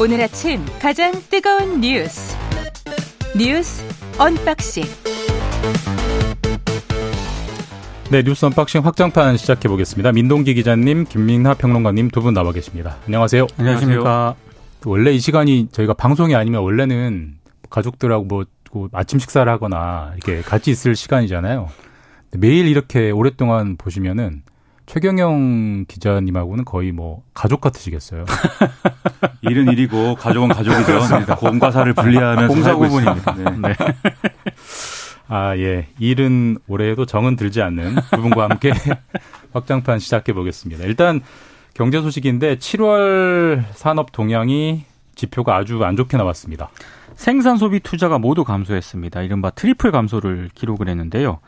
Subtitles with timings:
[0.00, 2.36] 오늘 아침 가장 뜨거운 뉴스
[3.36, 3.84] 뉴스
[4.18, 4.84] unboxing
[8.10, 10.10] 네, 뉴스 unboxing 확장판 시작해 보겠습니다.
[10.10, 12.96] 민동기 기자님, 김민하 평론가님 두 분 나와 계십니다.
[13.06, 13.46] 안녕하세요.
[13.56, 14.34] 안녕하십니까.
[14.84, 17.34] 원래 이 시간이 저희가 방송이 아니면 원래는
[17.68, 18.44] 가족들하고 뭐
[18.92, 21.68] 아침 식사를 하거나 이렇게 같이 있을 시간이잖아요.
[22.32, 24.42] 매일 이렇게 오랫동안 보시면은
[24.90, 28.24] 최경영 기자님하고는 거의 뭐 가족 같으시겠어요.
[29.42, 31.36] 일은 일이고 가족은 가족이죠.
[31.38, 33.34] 공과 사를 분리하면서 공사구분입니다.
[33.34, 33.44] 네.
[33.68, 33.74] 네.
[35.28, 38.72] 아 예, 일은 오래 해도 정은 들지 않는 두 분과 함께
[39.54, 40.82] 확장판 시작해 보겠습니다.
[40.82, 41.20] 일단
[41.72, 46.68] 경제 소식인데 7월 산업 동향이 지표가 아주 안 좋게 나왔습니다.
[47.14, 49.22] 생산 소비 투자가 모두 감소했습니다.
[49.22, 51.38] 이른바 triple 감소를 기록을 했는데요.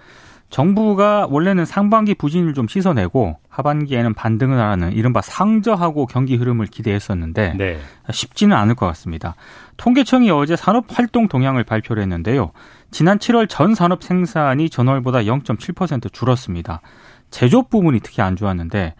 [0.52, 7.78] 정부가 원래는 상반기 부진을 좀 씻어내고 하반기에는 반등을 하는 이른바 상저하고 경기 흐름을 기대했었는데 네.
[8.10, 9.34] 쉽지는 않을 것 같습니다.
[9.78, 12.52] 통계청이 어제 산업 활동 동향을 발표를 했는데요.
[12.90, 16.82] 지난 7월 전 산업 생산이 전월보다 0.7% 줄었습니다.
[17.30, 18.94] 제조업 부분이 특히 안 좋았는데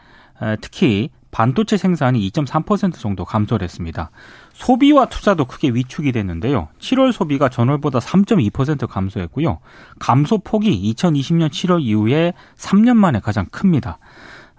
[0.63, 4.11] 특히 반도체 생산이 2.3% 정도 감소를 했습니다.
[4.55, 6.69] 소비와 투자도 크게 위축이 됐는데요.
[6.79, 9.59] 7월 소비가 전월보다 3.2% 감소했고요.
[9.99, 13.99] 감소 폭이 2020년 7월 이후에 3년 만에 가장 큽니다.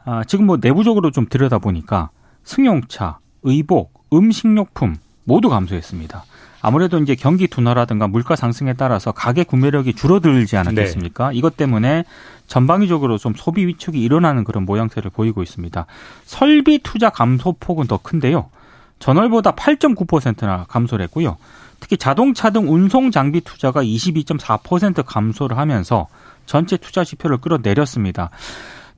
[0.06, 2.10] 아, 지금 뭐 내부적으로 좀 들여다보니까
[2.44, 6.26] 승용차, 의복, 음식료품 모두 감소했습니다.
[6.66, 11.30] 아무래도 이제 경기 둔화라든가 물가 상승에 따라서 가계 구매력이 줄어들지 않았겠습니까?
[11.32, 11.36] 네.
[11.36, 12.06] 이것 때문에
[12.48, 15.86] 전방위적으로 좀 소비 위축이 일어나는 그런 모양새를 보이고 있습니다.
[16.24, 18.50] 설비 투자 감소폭은 더 큰데요.
[19.04, 21.36] 전월보다 8.9%나 감소를 했고요.
[21.82, 26.08] 특히 자동차 등 운송 장비 투자가 22.4% 감소를 하면서
[26.46, 28.30] 전체 투자 지표를 끌어내렸습니다.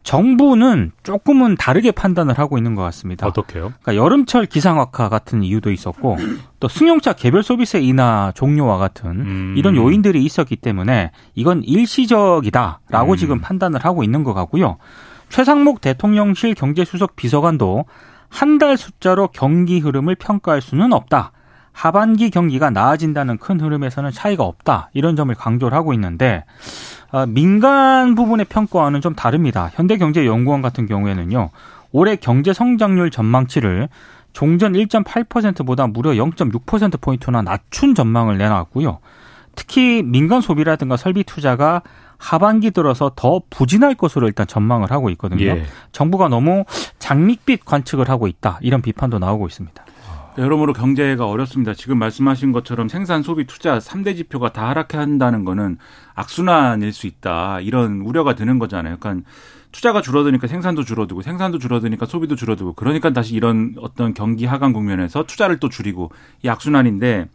[0.03, 3.25] 정부는 조금은 다르게 판단을 하고 있는 것 같습니다.
[3.25, 3.73] 어떻게요?
[3.81, 6.17] 그러니까 여름철 기상악화 같은 이유도 있었고
[6.59, 9.55] 또 승용차 개별 소비세 인하 종료와 같은 음.
[9.57, 13.17] 이런 요인들이 있었기 때문에 이건 일시적이다라고 음.
[13.17, 14.77] 지금 판단을 하고 있는 것 같고요.
[15.29, 17.85] 최상목 대통령실 경제수석 비서관도
[18.35, 21.31] 한 달 숫자로 경기 흐름을 평가할 수는 없다.
[21.71, 24.89] 하반기 경기가 나아진다는 큰 흐름에서는 차이가 없다.
[24.93, 26.43] 이런 점을 강조를 하고 있는데
[27.11, 29.71] 아, 민간 부분의 평가와는 좀 다릅니다.
[29.73, 31.49] 현대경제연구원 같은 경우에는요.
[31.93, 33.87] 올해 경제 성장률 전망치를
[34.33, 38.99] 종전 1.8%보다 무려 0.6%포인트나 낮춘 전망을 내놨고요.
[39.55, 41.83] 특히 민간 소비라든가 설비 투자가
[42.17, 45.45] 하반기 들어서 더 부진할 것으로 일단 전망을 하고 있거든요.
[45.45, 45.65] 예.
[45.91, 46.65] 정부가 너무
[46.99, 48.59] 장밋빛 관측을 하고 있다.
[48.61, 49.85] 이런 비판도 나오고 있습니다.
[50.37, 51.73] 여러모로 경제가 어렵습니다.
[51.73, 55.77] 지금 말씀하신 것처럼 생산, 소비, 투자 3대 지표가 다 하락한다는 거는
[56.13, 57.61] 악순환일 수 있다.
[57.61, 58.97] 이런 우려가 드는 거잖아요.
[58.99, 59.29] 그러니까
[59.71, 65.23] 투자가 줄어드니까 생산도 줄어들고 생산도 줄어드니까 소비도 줄어들고 그러니까 다시 이런 어떤 경기 하강 국면에서
[65.23, 66.11] 투자를 또 줄이고
[66.43, 67.27] 이 악순환인데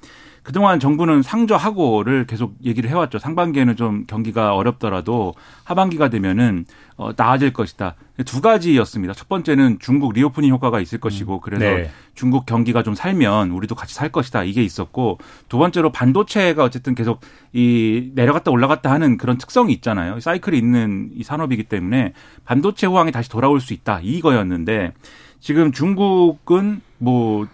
[0.43, 3.19] 그동안 정부는 상저하고를 계속 얘기를 해왔죠.
[3.19, 5.35] 상반기에는 좀 경기가 어렵더라도
[5.65, 6.65] 하반기가 되면은
[6.97, 7.95] 어, 나아질 것이다.
[8.25, 9.15] 두 가지였습니다.
[9.15, 11.41] 첫 번째는 중국 reopening 효과가 있을 것이고 음.
[11.43, 11.91] 그래서 네.
[12.15, 14.45] 중국 경기가 좀 살면 우리도 같이 살 것이다.
[14.45, 15.19] 이게 있었고
[15.49, 17.21] 두 번째로 반도체가 어쨌든 계속
[17.53, 20.21] 이 내려갔다 올라갔다 하는 그런 특성이 있잖아요.
[20.21, 22.13] 사이클이 있는 이 산업이기 때문에
[22.45, 24.01] 반도체 호황이 다시 돌아올 수 있다.
[24.03, 24.93] 이거였는데
[25.41, 27.47] 지금 중국은 뭐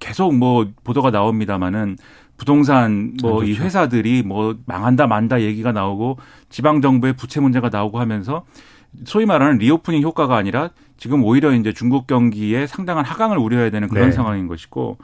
[0.00, 1.96] 계속 뭐 보도가 나옵니다마는
[2.36, 6.16] 부동산 뭐 이 회사들이 뭐 망한다 만다 얘기가 나오고
[6.48, 8.44] 지방 정부의 부채 문제가 나오고 하면서
[9.04, 14.06] 소위 말하는 reopening 효과가 아니라 지금 오히려 이제 중국 경기에 상당한 하강을 우려해야 되는 그런
[14.06, 14.12] 네.
[14.12, 14.98] 상황인 것이고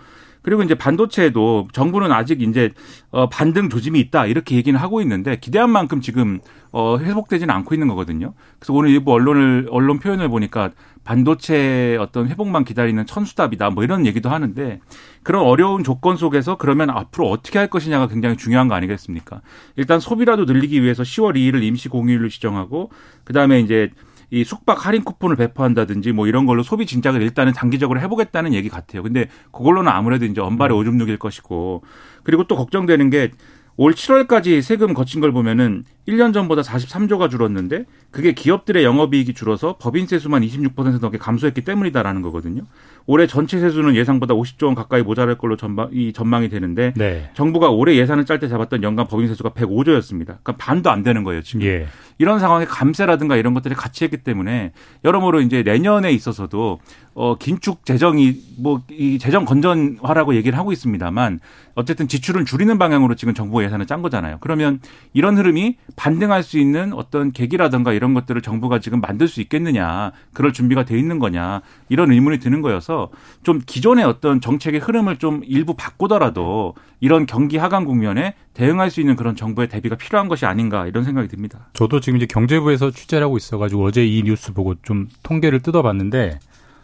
[0.46, 2.72] 그리고 이제 반도체도 정부는 아직 이제
[3.10, 6.38] 어 반등 조짐이 있다 이렇게 얘기는 하고 있는데 기대한 만큼 지금
[6.70, 8.32] 어 회복되지는 않고 있는 거거든요.
[8.60, 10.70] 그래서 오늘 일부 언론을 언론 표현을 보니까
[11.02, 14.78] 반도체 어떤 회복만 기다리는 천수답이다 뭐 이런 얘기도 하는데
[15.24, 19.40] 그런 어려운 조건 속에서 그러면 앞으로 어떻게 할 것이냐가 굉장히 중요한 거 아니겠습니까?
[19.74, 22.90] 일단 소비라도 늘리기 위해서 10월 2일을 임시 공휴일로 지정하고
[23.24, 23.90] 그다음에 이제
[24.30, 29.02] 이 숙박 할인 쿠폰을 배포한다든지 뭐 이런 걸로 소비 진작을 일단은 장기적으로 해보겠다는 얘기 같아요.
[29.02, 31.82] 근데 그걸로는 아무래도 이제 언발의 오줌 누길 것이고
[32.24, 33.30] 그리고 또 걱정되는 게
[33.76, 40.18] 올 7월까지 세금 거친 걸 보면은 1년 전보다 43조가 줄었는데 그게 기업들의 영업이익이 줄어서 법인세
[40.18, 42.62] 수만 26% 넘게 감소했기 때문이다라는 거거든요.
[43.06, 47.30] 올해 전체 세수는 예상보다 50조 원 가까이 모자랄 걸로 전망, 이 전망이 되는데 네.
[47.34, 50.24] 정부가 올해 예산을 짤 때 잡았던 연간 법인 세 수가 105조였습니다.
[50.26, 51.62] 그러니까 반도 안 되는 거예요, 지금.
[51.62, 51.86] 예.
[52.18, 54.72] 이런 상황에 감세라든가 이런 것들이 같이 했기 때문에
[55.04, 56.80] 여러모로 이제 내년에 있어서도
[57.14, 61.40] 어 긴축 재정이 뭐 이 재정 건전화라고 얘기를 하고 있습니다만
[61.74, 64.38] 어쨌든 지출을 줄이는 방향으로 지금 정부 예산을 짠 거잖아요.
[64.40, 64.80] 그러면
[65.12, 70.52] 이런 흐름이 반등할 수 있는 어떤 계기라든가 이런 것들을 정부가 지금 만들 수 있겠느냐, 그럴
[70.52, 73.10] 준비가 돼 있는 거냐 이런 의문이 드는 거여서
[73.42, 79.16] 좀 기존의 어떤 정책의 흐름을 좀 일부 바꾸더라도 이런 경기 하강 국면에 대응할 수 있는
[79.16, 81.68] 그런 정부의 대비가 필요한 것이 아닌가 이런 생각이 듭니다.
[81.72, 86.38] 저도 지금 이제 경제부에서 취재를 하고 있어가지고 어제 이 뉴스 보고 좀 통계를 뜯어봤는데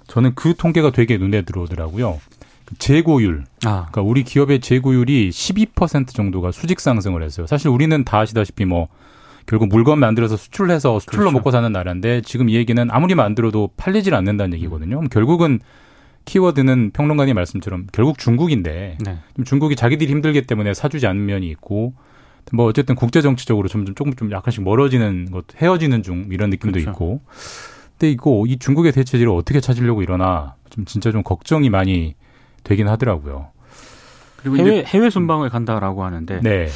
[0.07, 2.19] 저는 그 통계가 되게 눈에 들어오더라고요.
[2.73, 3.45] 그 재고율.
[3.65, 3.87] 아.
[3.91, 7.47] 그러니까 우리 기업의 재고율이 12% 정도가 수직 상승을 했어요.
[7.47, 8.89] 사실 우리는 다 아시다시피 뭐
[9.47, 11.35] 결국 물건 만들어서 수출해서 수출로 그렇죠.
[11.37, 14.97] 먹고 사는 나라인데 지금 이 얘기는 아무리 만들어도 팔리질 않는다는 얘기거든요.
[14.97, 15.61] 그럼 결국은
[16.25, 19.19] 키워드는 평론가님 말씀처럼 결국 중국인데 네.
[19.45, 21.95] 중국이 자기들이 힘들기 때문에 사주지 않는 면이 있고
[22.53, 26.91] 뭐 어쨌든 국제 정치적으로 점점 조금 좀 약간씩 멀어지는 것 헤어지는 중 이런 느낌도 그렇죠.
[26.91, 27.21] 있고
[27.99, 32.15] 근데 이거 이 중국의 대체제를 어떻게 찾으려고 이러나 좀 진짜 좀 걱정이 많이
[32.65, 33.49] 되긴 하더라고요.
[34.37, 36.67] 그리고 해외 해외 순방을 간다라고 하는데 네.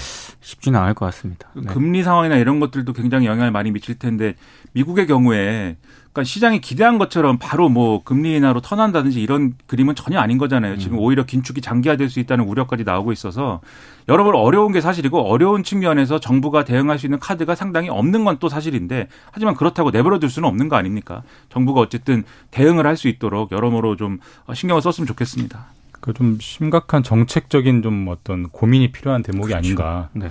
[0.40, 1.48] 쉽지는 않을 것 같습니다.
[1.54, 1.62] 네.
[1.66, 4.34] 금리 상황이나 이런 것들도 굉장히 영향을 많이 미칠 텐데
[4.72, 5.76] 미국의 경우에
[6.12, 10.78] 그러니까 시장이 기대한 것처럼 바로 뭐 금리 인하로 턴한다든지 이런 그림은 전혀 아닌 거잖아요.
[10.78, 11.02] 지금 음.
[11.02, 13.60] 오히려 긴축이 장기화될 수 있다는 우려까지 나오고 있어서
[14.08, 18.48] 여러분 어려운 게 사실이고 어려운 측면에서 정부가 대응할 수 있는 카드가 상당히 없는 건 또
[18.48, 21.22] 사실인데 하지만 그렇다고 내버려 둘 수는 없는 거 아닙니까?
[21.50, 22.22] 정부가 어쨌든
[22.52, 24.20] 대응을 할 수 있도록 여러모로 좀
[24.54, 25.66] 신경을 썼으면 좋겠습니다.
[26.06, 29.56] 그 좀 심각한 정책적인 좀 어떤 고민이 필요한 대목이 그렇죠.
[29.58, 30.28] 아닌가 네.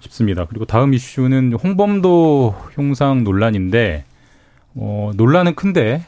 [0.00, 0.44] 싶습니다.
[0.44, 4.04] 그리고 다음 이슈는 홍범도 형상 논란인데
[4.74, 6.04] 어, 논란은 큰데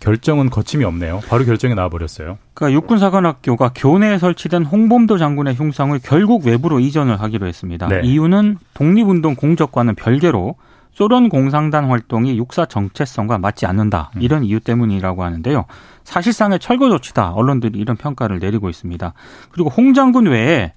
[0.00, 1.20] 결정은 거침이 없네요.
[1.28, 2.38] 바로 결정이 나와버렸어요.
[2.54, 7.88] 그러니까 육군사관학교가 교내에 설치된 홍범도 장군의 흉상을 결국 외부로 이전을 하기로 했습니다.
[7.88, 8.00] 네.
[8.04, 10.56] 이유는 독립운동 공적과는 별개로
[10.92, 14.10] 소련 공상단 활동이 육사 정체성과 맞지 않는다.
[14.16, 14.22] 음.
[14.22, 15.64] 이런 이유 때문이라고 하는데요.
[16.04, 17.32] 사실상의 철거 조치다.
[17.32, 19.12] 언론들이 이런 평가를 내리고 있습니다.
[19.50, 20.72] 그리고 홍 장군 외에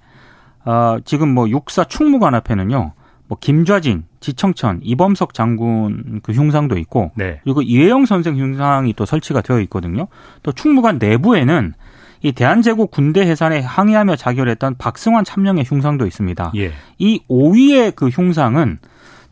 [0.64, 2.92] 어, 지금 뭐 육사 충무관 앞에는요.
[3.26, 7.40] 뭐 김좌진, 지청천, 이범석 장군 그 흉상도 있고 네.
[7.44, 10.08] 그리고 이회영 선생 흉상이 또 설치가 되어 있거든요.
[10.42, 11.74] 또 충무관 내부에는
[12.22, 16.52] 이 대한제국 군대 해산에 항의하며 자결했던 박승환 참령의 흉상도 있습니다.
[16.56, 16.72] 예.
[16.98, 18.78] 이 5위의 그 흉상은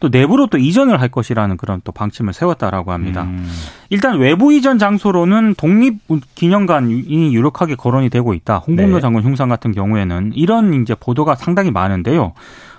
[0.02, 3.22] 또 내부로 또 이전을 할 것이라는 그런 또 방침을 세웠다라고 합니다.
[3.22, 3.48] 음.
[3.88, 6.00] 일단 외부 이전 장소로는 독립
[6.34, 8.58] 기념관이 유력하게 거론이 되고 있다.
[8.58, 9.00] 홍범도 네.
[9.00, 12.32] 장군 흉상 같은 경우에는 이런 이제 보도가 상당히 많은데요.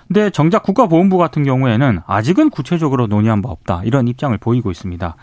[0.06, 3.80] 근데 정작 국가보훈부 같은 경우에는 아직은 구체적으로 논의한 바 없다.
[3.84, 5.16] 이런 입장을 보이고 있습니다.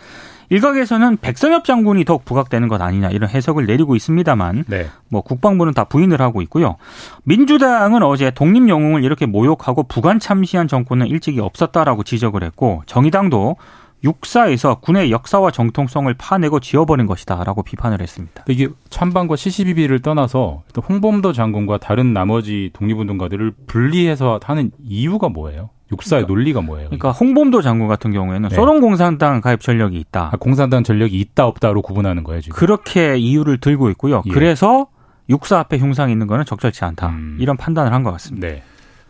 [0.52, 4.88] 일각에서는 백선엽 장군이 더욱 부각되는 것 아니냐 이런 해석을 내리고 있습니다만 네.
[5.08, 6.76] 뭐 국방부는 다 부인을 하고 있고요.
[7.24, 13.56] 민주당은 어제 독립 영웅을 이렇게 모욕하고 부관 참시한 정권은 일찍이 없었다라고 지적을 했고 정의당도
[14.04, 18.44] 육사에서 군의 역사와 정통성을 파내고 지워버린 것이다라고 비판을 했습니다.
[18.50, 25.70] 이게 찬반과 시시비비를 떠나서 홍범도 장군과 다른 나머지 독립운동가들을 분리해서 하는 이유가 뭐예요?
[25.92, 26.88] 육사의 그러니까, 논리가 뭐예요?
[26.90, 28.56] 그러니까 홍범도 장군 같은 경우에는 네.
[28.56, 30.30] 소련 공산당 가입 전력이 있다.
[30.34, 32.56] 아, 공산당 전력이 있다 없다로 구분하는 거예요 지금.
[32.56, 34.24] 그렇게 이유를 들고 있고요.
[34.26, 34.32] 예.
[34.32, 34.88] 그래서
[35.30, 37.10] 육사 앞에 흉상이 있는 거는 적절치 않다.
[37.10, 37.38] 음.
[37.40, 38.48] 이런 판단을 한 것 같습니다.
[38.48, 38.64] 네.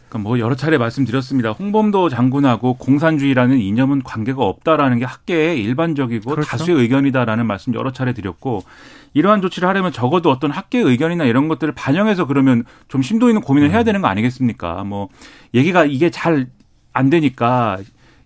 [0.09, 1.51] 그러니까 뭐 여러 차례 말씀드렸습니다.
[1.51, 6.49] 홍범도 장군하고 공산주의라는 이념은 관계가 없다라는 게 학계의 일반적이고 그렇죠.
[6.49, 8.63] 다수의 의견이다라는 말씀 여러 차례 드렸고
[9.13, 13.71] 이러한 조치를 하려면 적어도 어떤 학계의 의견이나 이런 것들을 반영해서 그러면 좀 심도 있는 고민을
[13.71, 13.83] 해야 음.
[13.85, 14.83] 되는 거 아니겠습니까?
[14.83, 15.07] 뭐
[15.53, 16.47] 얘기가 이게 잘
[16.93, 17.77] 안 되니까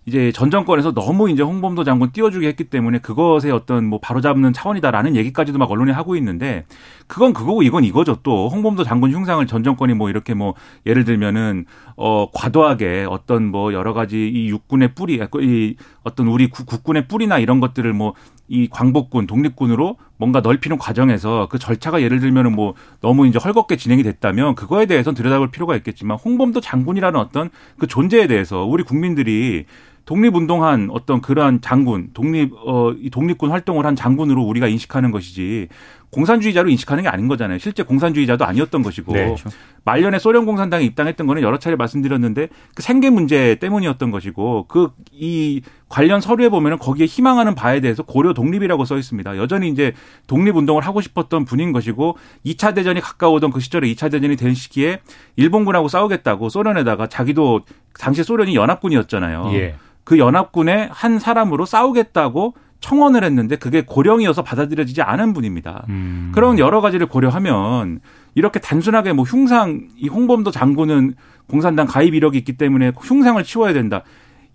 [0.06, 5.16] 이제 전 정권에서 너무 이제 홍범도 장군 띄워주게 했기 때문에 그것에 어떤 뭐 바로잡는 차원이다라는
[5.16, 6.64] 얘기까지도 막 언론에 하고 있는데
[7.08, 8.18] 그건 그거고 이건 이거죠.
[8.22, 10.54] 또 홍범도 장군 흉상을 전 정권이 뭐 이렇게 뭐
[10.86, 17.08] 예를 들면은 어 과도하게 어떤 뭐 여러 가지 이 육군의 뿌리 이 어떤 우리 국군의
[17.08, 18.14] 뿌리나 이런 것들을 뭐
[18.48, 24.02] 이 광복군 독립군으로 뭔가 넓히는 과정에서 그 절차가 예를 들면은 뭐 너무 이제 헐겁게 진행이
[24.02, 29.64] 됐다면 그거에 대해서는 들여다볼 필요가 있겠지만 홍범도 장군이라는 어떤 그 존재에 대해서 우리 국민들이
[30.04, 35.68] 독립운동한 어떤 그러한 장군, 독립 어 이 독립군 활동을 한 장군으로 우리가 인식하는 것이지
[36.16, 37.58] 공산주의자로 인식하는 게 아닌 거잖아요.
[37.58, 39.50] 실제 공산주의자도 아니었던 것이고 네, 그렇죠.
[39.84, 45.62] 말년에 소련 공산당에 입당했던 거는 여러 차례 말씀드렸는데 그 생계 문제 때문이었던 것이고 그 이
[45.88, 49.36] 관련 서류에 보면은 거기에 희망하는 바에 대해서 고려 독립이라고 써 있습니다.
[49.36, 49.94] 여전히 이제
[50.26, 55.00] 독립 운동을 하고 싶었던 분인 것이고 2차 대전이 가까우던 그 시절에 2차 대전이 된 시기에
[55.36, 57.62] 일본군하고 싸우겠다고 소련에다가 자기도
[57.98, 59.50] 당시 소련이 연합군이었잖아요.
[59.54, 59.76] 예.
[60.04, 65.84] 그 연합군의 한 사람으로 싸우겠다고 청원을 했는데 그게 고령이어서 받아들여지지 않은 분입니다.
[65.88, 66.30] 음.
[66.34, 68.00] 그런 여러 가지를 고려하면
[68.34, 71.14] 이렇게 단순하게 뭐 흉상 이 홍범도 장군은
[71.48, 74.02] 공산당 가입 이력이 있기 때문에 흉상을 치워야 된다.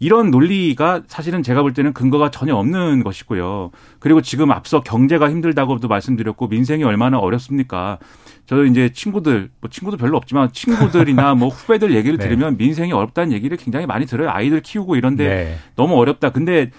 [0.02, 3.70] 이런 논리가 사실은 제가 볼 때는 근거가 전혀 없는 것이고요.
[4.00, 8.00] 그리고 지금 앞서 경제가 힘들다고도 말씀드렸고 민생이 얼마나 어렵습니까?
[8.48, 12.26] 저 이제 친구들 뭐 친구도 별로 없지만 친구들이나 뭐 후배들 얘기를 네.
[12.26, 14.32] 들으면 민생이 어렵다는 얘기를 굉장히 많이 들어요.
[14.32, 15.58] 아이들 키우고 이런데 네.
[15.76, 16.32] 너무 어렵다.
[16.32, 16.72] 근데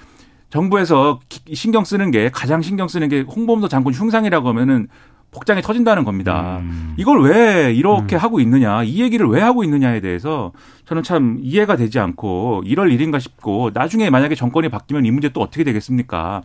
[0.52, 1.18] 정부에서
[1.54, 4.87] 신경 쓰는 게 가장 신경 쓰는 게 홍범도 장군 흉상이라고 하면은
[5.30, 6.59] 복장이 터진다는 겁니다.
[6.61, 6.92] 음.
[6.99, 8.18] 이걸 왜 이렇게 음.
[8.18, 10.52] 하고 있느냐, 이 얘기를 왜 하고 있느냐에 대해서
[10.85, 15.40] 저는 참 이해가 되지 않고 이럴 일인가 싶고 나중에 만약에 정권이 바뀌면 이 문제 또
[15.40, 16.42] 어떻게 되겠습니까?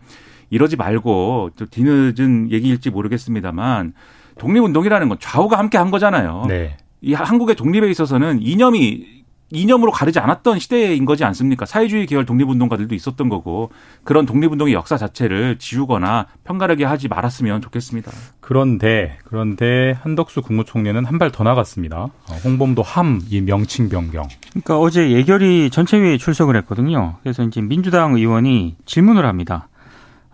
[0.51, 3.91] 이러지 말고 또 뒤늦은 얘기일지 모르겠습니다만
[4.39, 6.45] 독립운동이라는 건 좌우가 함께 한 거잖아요.
[6.47, 6.77] 네.
[7.01, 9.16] 이 한국의 독립에 있어서는 이념이
[9.49, 11.65] 이념으로 가르지 않았던 시대인 거지 않습니까?
[11.65, 13.71] 사회주의 계열 독립운동가들도 있었던 거고
[14.03, 18.11] 그런 독립운동의 역사 자체를 지우거나 편가르게 하지 말았으면 좋겠습니다.
[18.41, 21.97] 그런데 그런데 한덕수 국무총리는 한 발 더 나갔습니다.
[21.97, 24.27] 어, 홍범도 함 이 명칭 변경.
[24.49, 27.15] 그러니까 어제 예결위 전체회의에 출석을 했거든요.
[27.23, 29.69] 그래서 이제 민주당 의원이 질문을 합니다.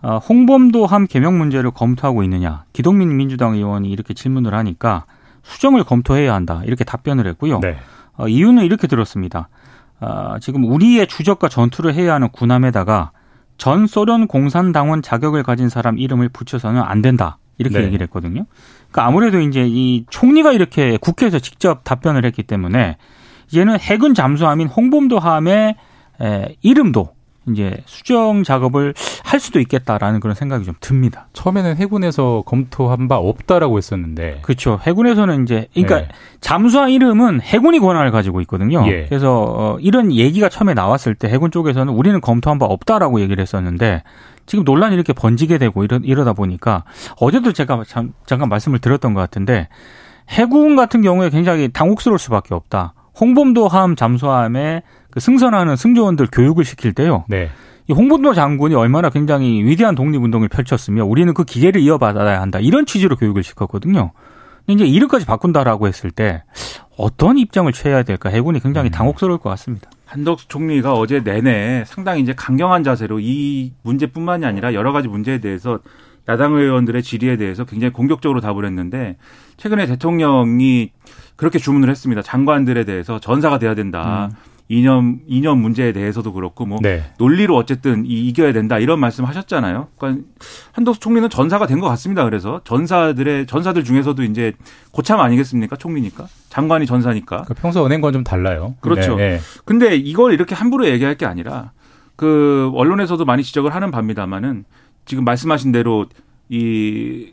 [0.01, 2.65] 어, 홍범도 함 개명 문제를 검토하고 있느냐?
[2.73, 5.05] 기동민 민주당 의원이 이렇게 질문을 하니까
[5.43, 7.59] 수정을 검토해야 한다 이렇게 답변을 했고요.
[7.59, 7.77] 네.
[8.17, 9.49] 어, 이유는 이렇게 들었습니다.
[9.99, 13.11] 어, 지금 우리의 주적과 전투를 해야 하는 군함에다가
[13.57, 17.37] 전 소련 공산당원 자격을 가진 사람 이름을 붙여서는 안 된다.
[17.57, 17.85] 이렇게 네.
[17.85, 18.45] 얘기를 했거든요.
[18.91, 22.97] 그러니까 아무래도 이제 이 총리가 이렇게 국회에서 직접 답변을 했기 때문에
[23.47, 25.75] 이제는 해군 잠수함인 홍범도 함의
[26.21, 27.13] 에, 이름도
[27.49, 31.27] 이제 수정 작업을 할 수도 있겠다라는 그런 생각이 좀 듭니다.
[31.33, 34.39] 처음에는 해군에서 검토한 바 없다라고 했었는데.
[34.43, 34.79] 그렇죠.
[34.81, 36.07] 해군에서는 이제 그러니까 네.
[36.39, 38.85] 잠수함 이름은 해군이 권한을 가지고 있거든요.
[38.87, 39.05] 예.
[39.07, 44.03] 그래서 어, 이런 얘기가 처음에 나왔을 때 해군 쪽에서는 우리는 검토한 바 없다라고 얘기를 했었는데
[44.45, 46.83] 지금 논란이 이렇게 번지게 되고 이러, 이러다 보니까
[47.19, 49.67] 어제도 제가 잠, 잠깐 말씀을 드렸던 것 같은데
[50.29, 52.93] 해군 같은 경우에 굉장히 당혹스러울 수밖에 없다.
[53.19, 54.81] 홍범도 함 잠수함에
[55.13, 57.23] 그 승선하는 승조원들 교육을 시킬 때요.
[57.27, 57.51] 네.
[57.87, 62.59] 이 홍범도 장군이 얼마나 굉장히 위대한 독립운동을 펼쳤으며 우리는 그 기계를 이어받아야 한다.
[62.59, 64.11] 이런 취지로 교육을 시켰거든요.
[64.65, 66.41] 근데 이제 이름까지 바꾼다라고 했을 때
[66.97, 68.91] 어떤 입장을 취해야 될까 해군이 굉장히 음.
[68.91, 69.91] 당혹스러울 것 같습니다.
[70.07, 75.77] 한덕수 총리가 어제 내내 상당히 이제 강경한 자세로 이 문제뿐만이 아니라 여러 가지 문제에 대해서
[76.27, 79.17] 야당 의원들의 질의에 대해서 굉장히 공격적으로 답을 했는데
[79.57, 80.91] 최근에 대통령이
[81.35, 82.23] 그렇게 주문을 했습니다.
[82.23, 84.29] 장관들에 대해서 전사가 돼야 된다.
[84.31, 84.52] 음.
[84.69, 87.03] 이념 이념 문제에 대해서도 그렇고 뭐 네.
[87.17, 89.89] 논리로 어쨌든 이, 이겨야 된다 이런 말씀하셨잖아요.
[89.97, 90.25] 그러니까
[90.71, 92.23] 한덕수 총리는 전사가 된 것 같습니다.
[92.23, 94.53] 그래서 전사들의 전사들 중에서도 이제
[94.91, 95.75] 고참 아니겠습니까?
[95.75, 97.43] 총리니까 장관이 전사니까.
[97.43, 98.75] 그러니까 평소 은행과는 좀 달라요.
[98.79, 99.15] 그렇죠.
[99.17, 99.39] 네, 네.
[99.65, 101.71] 근데 이걸 이렇게 함부로 얘기할 게 아니라
[102.15, 104.63] 그 언론에서도 많이 지적을 하는 바입니다만은
[105.05, 106.05] 지금 말씀하신 대로
[106.49, 107.31] 이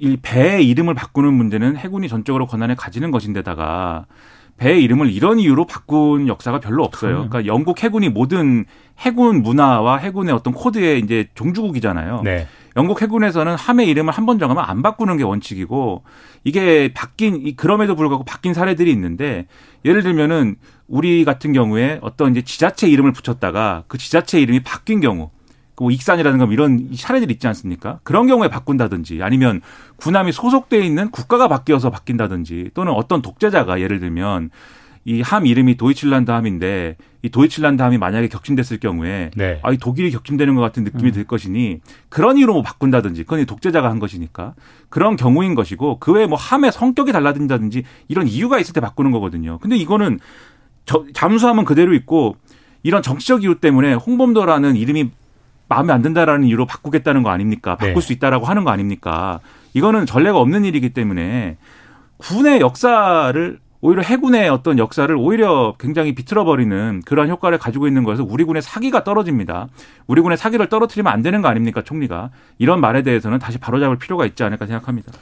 [0.00, 4.06] 이 배의 이름을 바꾸는 문제는 해군이 전적으로 권한을 가지는 것인데다가
[4.58, 7.28] 배의 이름을 이런 이유로 바꾼 역사가 별로 없어요.
[7.28, 8.64] 그러니까 영국 해군이 모든
[8.98, 12.22] 해군 문화와 해군의 어떤 코드의 이제 종주국이잖아요.
[12.24, 12.46] 네.
[12.76, 16.02] 영국 해군에서는 함의 이름을 한 번 정하면 안 바꾸는 게 원칙이고
[16.44, 19.46] 이게 바뀐 그럼에도 불구하고 바뀐 사례들이 있는데
[19.84, 25.30] 예를 들면은 우리 같은 경우에 어떤 이제 지자체 이름을 붙였다가 그 지자체 이름이 바뀐 경우
[25.84, 28.00] 뭐 익산이라든가 뭐 이런 사례들이 있지 않습니까?
[28.02, 29.60] 그런 경우에 바꾼다든지 아니면
[29.96, 34.50] 군함이 소속돼 있는 국가가 바뀌어서 바뀐다든지 또는 어떤 독재자가 예를 들면
[35.04, 39.58] 이 함 이름이 도이칠란드 함인데 이 도이칠란드 함이 만약에 격침됐을 경우에 네.
[39.62, 41.12] 아이 독일이 격침되는 것 같은 느낌이 음.
[41.12, 41.80] 들 것이니
[42.10, 44.54] 그런 이유로 뭐 바꾼다든지 그건 독재자가 한 것이니까
[44.90, 49.58] 그런 경우인 것이고 그 외에 뭐 함의 성격이 달라진다든지 이런 이유가 있을 때 바꾸는 거거든요.
[49.58, 50.20] 근데 이거는
[50.84, 52.36] 저, 잠수함은 그대로 있고
[52.82, 55.10] 이런 정치적 이유 때문에 홍범도라는 이름이
[55.68, 57.76] 마음에 안 든다라는 이유로 바꾸겠다는 거 아닙니까?
[57.76, 58.00] 바꿀 네.
[58.00, 59.40] 수 있다라고 하는 거 아닙니까?
[59.74, 61.56] 이거는 전례가 없는 일이기 때문에
[62.16, 68.42] 군의 역사를 오히려 해군의 어떤 역사를 오히려 굉장히 비틀어버리는 그러한 효과를 가지고 있는 거에서 우리
[68.42, 69.68] 군의 사기가 떨어집니다.
[70.08, 72.30] 우리 군의 사기를 떨어뜨리면 안 되는 거 아닙니까, 총리가?
[72.58, 75.12] 이런 말에 대해서는 다시 바로잡을 필요가 있지 않을까 생각합니다.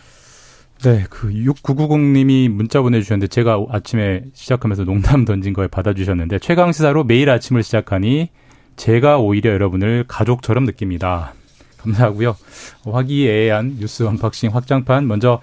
[0.82, 7.30] 네, 그 6990님이 문자 보내주셨는데 제가 아침에 시작하면서 농담 던진 거에 받아주셨는데 최강 시사로 매일
[7.30, 8.30] 아침을 시작하니
[8.76, 11.34] 제가 오히려 여러분을 가족처럼 느낍니다.
[11.78, 12.36] 감사하고요.
[12.84, 15.40] 화기애애한 뉴스 unboxing 확장판 먼저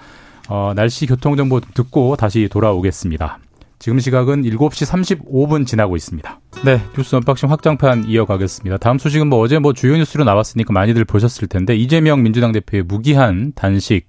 [0.49, 3.39] 어, 날씨 교통 정보 듣고 다시 돌아오겠습니다.
[3.79, 6.39] 지금 시각은 7시 35분 지나고 있습니다.
[6.63, 8.77] 네, 뉴스 unboxing 확장판 이어가겠습니다.
[8.77, 13.51] 다음 소식은 뭐 어제 뭐 주요 뉴스로 나왔으니까 많이들 보셨을 텐데 이재명 민주당 대표의 무기한
[13.55, 14.07] 단식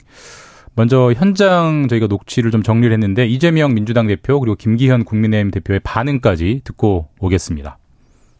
[0.76, 6.62] 먼저 현장 저희가 녹취를 좀 정리를 했는데 이재명 민주당 대표 그리고 김기현 국민의힘 대표의 반응까지
[6.64, 7.78] 듣고 오겠습니다.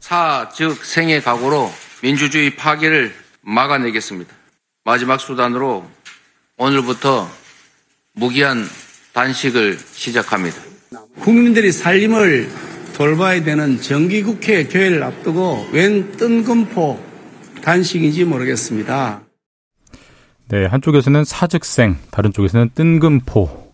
[0.05, 4.35] 사, 즉 생의 각오로 민주주의 파괴를 막아내겠습니다.
[4.85, 5.89] 마지막 수단으로
[6.59, 7.27] 오늘부터
[8.13, 8.67] 무기한
[9.15, 10.61] 단식을 시작합니다.
[11.21, 12.51] 국민들의 살림을
[12.95, 17.03] 돌봐야 되는 정기국회 조회를 앞두고 웬 뜬금포
[17.63, 19.23] 단식인지 모르겠습니다.
[20.49, 23.73] 네, 한쪽에서는 사직생, 다른 쪽에서는 뜬금포.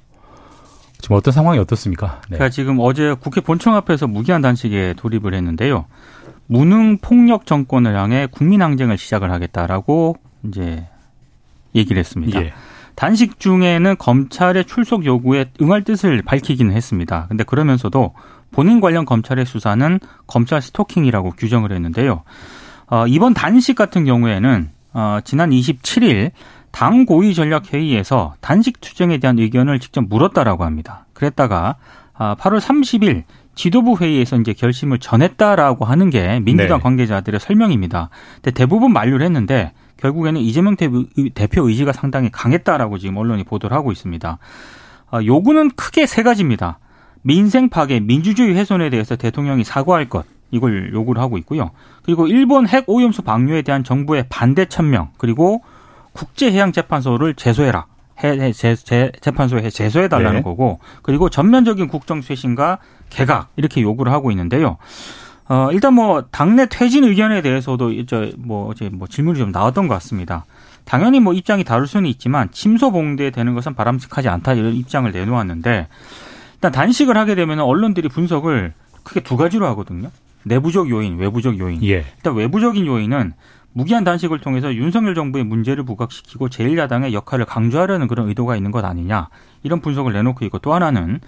[1.00, 2.20] 지금 어떤 상황이 어떻습니까?
[2.28, 2.37] 네.
[2.37, 5.87] 그러니까 지금 어제 국회 본청 앞에서 무기한 단식에 돌입을 했는데요.
[6.50, 10.16] 무능 폭력 정권을 향해 국민 항쟁을 시작을 하겠다라고
[10.49, 10.85] 이제
[11.76, 12.42] 얘기를 했습니다.
[12.42, 12.52] 예.
[12.97, 17.26] 단식 중에는 검찰의 출석 요구에 응할 뜻을 밝히기는 했습니다.
[17.28, 18.14] 근데 그러면서도
[18.50, 22.25] 본인 관련 검찰의 수사는 검찰 스토킹이라고 규정을 했는데요.
[22.88, 26.33] 어, 이번 단식 같은 경우에는 어, 지난 27일
[26.73, 31.07] 당 고위 전략 회의에서 단식 투쟁에 대한 의견을 직접 물었다라고 합니다.
[31.12, 31.76] 그랬다가
[32.12, 33.23] 아, 8월 30일
[33.54, 36.83] 지도부 회의에서 이제 결심을 전했다라고 하는 게 민주당 네.
[36.83, 38.11] 관계자들의 설명입니다.
[38.37, 40.76] 근데 대부분 만류를 했는데 결국에는 이재명
[41.35, 44.38] 대표 의지가 상당히 강했다라고 지금 언론이 보도를 하고 있습니다.
[45.11, 46.78] 아, 요구는 크게 세 가지입니다.
[47.23, 50.25] 민생 파괴, 민주주의 훼손에 대해서 대통령이 사과할 것.
[50.50, 51.71] 이걸 요구를 하고 있고요.
[52.02, 55.62] 그리고 일본 핵 오염수 방류에 대한 정부의 반대 천명, 그리고
[56.12, 57.87] 국제해양재판소를 제소해라.
[58.23, 60.43] 해, 재, 재, 재판소에 제소해 달라는 네.
[60.43, 64.77] 거고 그리고 전면적인 국정 쇄신과 개각 이렇게 요구를 하고 있는데요.
[65.49, 69.95] 어, 일단 뭐 당내 퇴진 의견에 대해서도 이제 뭐 어제 뭐 질문이 좀 나왔던 것
[69.95, 70.45] 같습니다.
[70.85, 75.89] 당연히 뭐 입장이 다를 수는 있지만 침소봉대되는 것은 바람직하지 않다 이런 입장을 내놓았는데
[76.55, 80.11] 일단 단식을 하게 되면 언론들이 분석을 크게 두 가지로 하거든요.
[80.45, 81.83] 내부적 요인, 외부적 요인.
[81.85, 82.05] 예.
[82.17, 83.33] 일단 외부적인 요인은
[83.73, 89.29] 무기한 단식을 통해서 윤석열 정부의 문제를 부각시키고 제1야당의 역할을 강조하려는 그런 의도가 있는 것 아니냐
[89.62, 91.21] 이런 분석을 내놓고 있고 또 하나는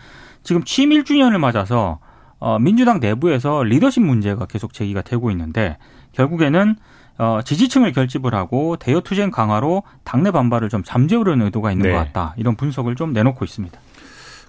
[0.42, 2.00] 지금 취임 1주년을 맞아서
[2.38, 5.78] 어, 민주당 내부에서 리더십 문제가 계속 제기가 되고 있는데
[6.12, 6.74] 결국에는
[7.18, 11.92] 어, 지지층을 결집을 하고 대여 투쟁 강화로 당내 반발을 좀 잠재우려는 의도가 있는 네.
[11.92, 13.78] 것 같다 이런 분석을 좀 내놓고 있습니다.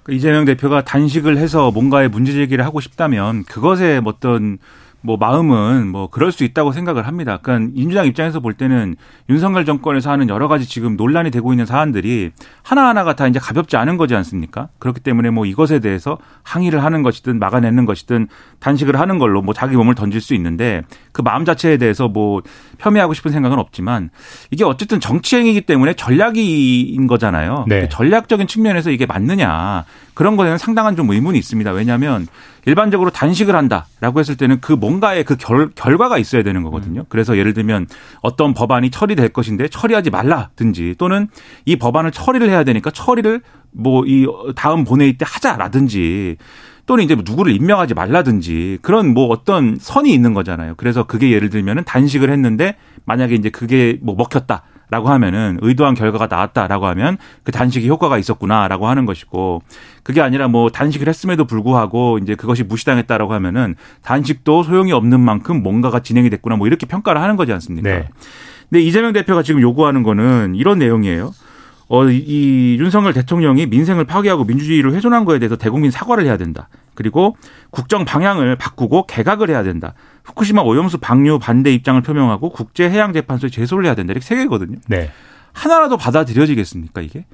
[0.01, 4.57] 그 이재명 대표가 단식을 해서 뭔가의 문제 제기를 하고 싶다면 그것에 어떤
[5.05, 7.37] 뭐 마음은 뭐 그럴 수 있다고 생각을 합니다.
[7.41, 8.95] 그러니까 민주당 입장에서 볼 때는
[9.29, 12.31] 윤석열 정권에서 하는 여러 가지 지금 논란이 되고 있는 사안들이
[12.63, 14.69] 하나하나가 다 이제 가볍지 않은 거지 않습니까?
[14.79, 18.29] 그렇기 때문에 뭐 이것에 대해서 항의를 하는 것이든 막아내는 것이든
[18.59, 22.41] 단식을 하는 걸로 뭐 자기 몸을 던질 수 있는데 그 마음 자체에 대해서 뭐
[22.77, 24.09] 폄훼하고 싶은 생각은 없지만
[24.51, 27.65] 이게 어쨌든 정치행위이기 때문에 전략인 거잖아요.
[27.67, 27.89] 네.
[27.89, 31.71] 전략적인 측면에서 이게 맞느냐 그런 거에는 상당한 좀 의문이 있습니다.
[31.71, 32.27] 왜냐하면
[32.65, 37.01] 일반적으로 단식을 한다라고 했을 때는 그 뭔가의 그 결, 결과가 있어야 되는 거거든요.
[37.01, 37.05] 음.
[37.09, 37.87] 그래서 예를 들면
[38.21, 41.27] 어떤 법안이 처리될 것인데 처리하지 말라든지 또는
[41.65, 46.37] 이 법안을 처리를 해야 되니까 처리를 뭐 이 다음 본회의 때 하자라든지
[46.85, 50.73] 또는 이제 누구를 임명하지 말라든지 그런 뭐 어떤 선이 있는 거잖아요.
[50.75, 54.63] 그래서 그게 예를 들면은 단식을 했는데 만약에 이제 그게 뭐 먹혔다.
[54.89, 59.61] 라고 하면은 의도한 결과가 나왔다라고 하면 그 단식이 효과가 있었구나라고 하는 것이고
[60.03, 65.99] 그게 아니라 뭐 단식을 했음에도 불구하고 이제 그것이 무시당했다라고 하면은 단식도 소용이 없는 만큼 뭔가가
[65.99, 67.89] 진행이 됐구나 뭐 이렇게 평가를 하는 거지 않습니까?
[67.89, 68.07] 네.
[68.69, 71.31] 근데 이재명 대표가 지금 요구하는 거는 이런 내용이에요.
[71.93, 76.67] 어, 이 윤석열 대통령이 민생을 파괴하고 민주주의를 훼손한 거에 대해서 대국민 사과를 해야 된다.
[76.95, 77.37] 그리고
[77.69, 79.93] 국정 방향을 바꾸고 개각을 해야 된다.
[80.23, 84.09] 후쿠시마 오염수 방류 반대 입장을 표명하고 국제해양재판소에 제소를 해야 된다.
[84.09, 84.79] 이렇게 세 개거든요.
[84.87, 85.11] 네.
[85.51, 87.27] 하나라도 받아들여지겠습니까, 이게?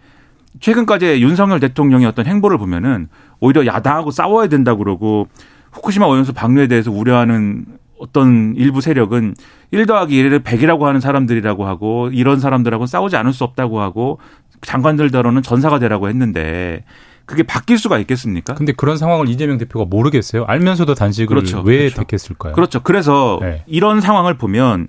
[0.59, 3.07] 최근까지 윤석열 대통령의 어떤 행보를 보면은
[3.39, 5.29] 오히려 야당하고 싸워야 된다 그러고
[5.71, 7.65] 후쿠시마 오염수 방류에 대해서 우려하는
[7.99, 9.35] 어떤 일부 세력은
[9.71, 14.19] 1 더하기 1을 100이라고 하는 사람들이라고 하고 이런 사람들하고 싸우지 않을 수 없다고 하고
[14.61, 16.83] 장관들더러는 전사가 되라고 했는데
[17.25, 18.55] 그게 바뀔 수가 있겠습니까?
[18.55, 20.45] 근데 그런 상황을 이재명 대표가 모르겠어요.
[20.45, 21.61] 알면서도 단식을 그렇죠.
[21.61, 21.97] 왜 그렇죠.
[21.97, 22.53] 택했을까요?
[22.53, 22.81] 그렇죠.
[22.81, 23.63] 그래서 네.
[23.67, 24.87] 이런 상황을 보면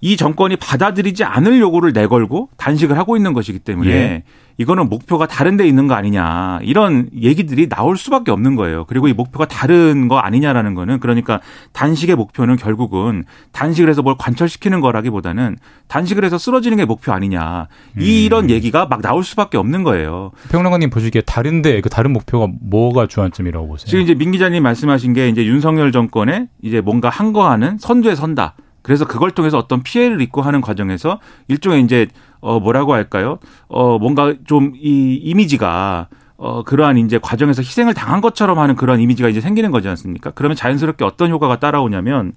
[0.00, 4.22] 이 정권이 받아들이지 않을 요구를 내걸고 단식을 하고 있는 것이기 때문에 예.
[4.58, 8.84] 이거는 목표가 다른 데 있는 거 아니냐 이런 얘기들이 나올 수밖에 없는 거예요.
[8.86, 11.40] 그리고 이 목표가 다른 거 아니냐라는 거는 그러니까
[11.72, 18.46] 단식의 목표는 결국은 단식을 해서 뭘 관철시키는 거라기보다는 단식을 해서 쓰러지는 게 목표 아니냐 이런
[18.46, 18.50] 음.
[18.50, 20.32] 얘기가 막 나올 수밖에 없는 거예요.
[20.50, 23.86] 평론가님 보시기에 다른데 그 다른 목표가 뭐가 주안점이라고 보세요?
[23.86, 28.54] 지금 이제 민 기자님 말씀하신 게 이제 윤석열 정권에 이제 뭔가 한 거하는 선두에 선다.
[28.88, 32.08] 그래서 그걸 통해서 어떤 피해를 입고 하는 과정에서 일종의 이제
[32.40, 33.38] 어 뭐라고 할까요?
[33.68, 36.08] 어 뭔가 좀 이 이미지가
[36.40, 40.30] 어, 그러한 이제 과정에서 희생을 당한 것처럼 하는 그런 이미지가 이제 생기는 거지 않습니까?
[40.30, 42.32] 그러면 자연스럽게 어떤 효과가 따라오냐면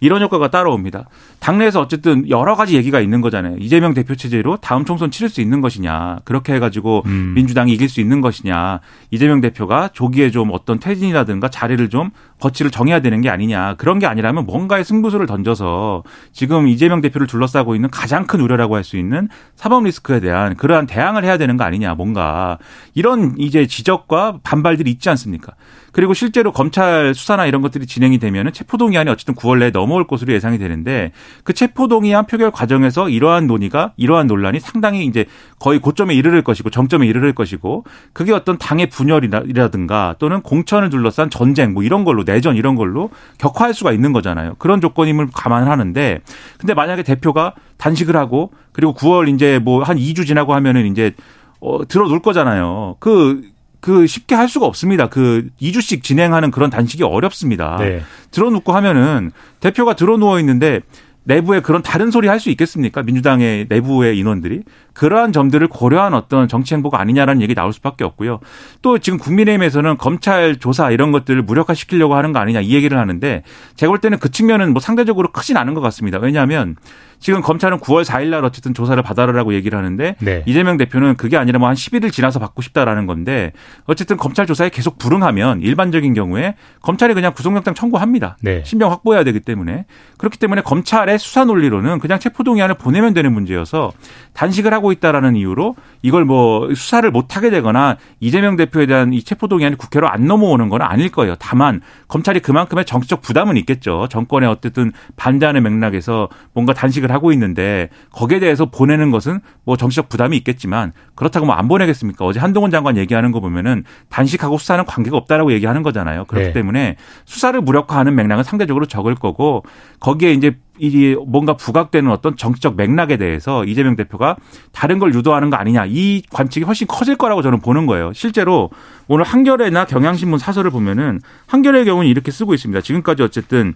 [0.00, 1.08] 이런 효과가 따라옵니다.
[1.38, 3.56] 당내에서 어쨌든 여러 가지 얘기가 있는 거잖아요.
[3.60, 6.18] 이재명 대표 체제로 다음 총선 치를 수 있는 것이냐.
[6.24, 7.34] 그렇게 해가지고 음.
[7.36, 8.80] 민주당이 이길 수 있는 것이냐.
[9.12, 13.74] 이재명 대표가 조기에 좀 어떤 퇴진이라든가 자리를 좀 거치를 정해야 되는 게 아니냐.
[13.74, 18.84] 그런 게 아니라면 뭔가의 승부수를 던져서 지금 이재명 대표를 둘러싸고 있는 가장 큰 우려라고 할
[18.84, 21.94] 수 있는 사법 리스크에 대한 그러한 대항을 해야 되는 거 아니냐.
[21.94, 22.58] 뭔가
[22.92, 25.54] 이런 이제 지적과 반발들이 있지 않습니까?
[25.90, 30.58] 그리고 실제로 검찰 수사나 이런 것들이 진행이 되면은 체포동의안이 어쨌든 9월 내에 넘어올 것으로 예상이
[30.58, 31.12] 되는데
[31.44, 35.24] 그 체포동의안 표결 과정에서 이러한 논의가 이러한 논란이 상당히 이제
[35.60, 41.74] 거의 고점에 이르를 것이고 정점에 이르를 것이고 그게 어떤 당의 분열이라든가 또는 공천을 둘러싼 전쟁
[41.74, 44.54] 뭐 이런 걸로 내전 이런 걸로 격화할 수가 있는 거잖아요.
[44.58, 46.20] 그런 조건임을 감안하는데
[46.58, 51.12] 근데 만약에 대표가 단식을 하고 그리고 9월 이제 뭐 한 2주 지나고 하면은 이제
[51.60, 52.96] 어 들어놓을 거잖아요.
[53.00, 55.08] 그그 쉽게 할 수가 없습니다.
[55.08, 57.76] 그 2주씩 진행하는 그런 단식이 어렵습니다.
[57.78, 58.02] 네.
[58.30, 60.80] 들어눕고 하면은 대표가 들어누워 있는데
[61.24, 63.02] 내부에 그런 다른 소리 할 수 있겠습니까?
[63.02, 64.62] 민주당의 내부의 인원들이.
[64.92, 68.40] 그러한 점들을 고려한 어떤 정치 행보가 아니냐라는 얘기 나올 수밖에 없고요.
[68.82, 73.42] 또 지금 국민의힘에서는 검찰 조사 이런 것들을 무력화시키려고 하는 거 아니냐 이 얘기를 하는데
[73.76, 76.18] 제가 볼 때는 그 측면은 뭐 상대적으로 크진 않은 것 같습니다.
[76.18, 76.76] 왜냐하면
[77.18, 80.42] 지금 검찰은 9월 4일 날 어쨌든 조사를 받아라라고 얘기를 하는데 네.
[80.46, 83.52] 이재명 대표는 그게 아니라 뭐 한 10일을 지나서 받고 싶다라는 건데
[83.86, 88.36] 어쨌든 검찰 조사에 계속 불응하면 일반적인 경우에 검찰이 그냥 구속영장 청구합니다.
[88.42, 88.62] 네.
[88.64, 89.86] 신병 확보해야 되기 때문에
[90.18, 93.92] 그렇기 때문에 검찰의 수사 논리로는 그냥 체포동의안을 보내면 되는 문제여서
[94.34, 99.76] 단식을 하고 있다라는 이유로 이걸 뭐 수사를 못 하게 되거나 이재명 대표에 대한 이 체포동의안이
[99.76, 101.34] 국회로 안 넘어오는 건 아닐 거예요.
[101.38, 104.06] 다만 검찰이 그만큼의 정치적 부담은 있겠죠.
[104.10, 110.36] 정권에 어쨌든 반대하는 맥락에서 뭔가 단식을 하고 있는데 거기에 대해서 보내는 것은 뭐 정치적 부담이
[110.36, 112.24] 있겠지만 그렇다고 뭐 안 보내겠습니까?
[112.24, 116.24] 어제 한동훈 장관 얘기하는 거 보면은 단식하고 수사는 관계가 없다라고 얘기하는 거잖아요.
[116.26, 116.52] 그렇기 네.
[116.52, 119.62] 때문에 수사를 무력화하는 맥락은 상대적으로 적을 거고
[120.00, 124.36] 거기에 이제 이 뭔가 부각되는 어떤 정치적 맥락에 대해서 이재명 대표가
[124.72, 128.12] 다른 걸 유도하는 거 아니냐 이 관측이 훨씬 커질 거라고 저는 보는 거예요.
[128.12, 128.70] 실제로
[129.06, 132.80] 오늘 한겨레나 경향신문 사설을 보면은 한겨레의 경우는 이렇게 쓰고 있습니다.
[132.80, 133.74] 지금까지 어쨌든